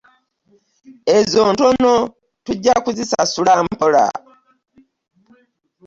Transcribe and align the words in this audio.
Ezo 1.17 1.41
ntono 1.53 1.93
tujja 2.45 2.73
kuzisasula 2.83 3.53
mpola. 3.65 4.05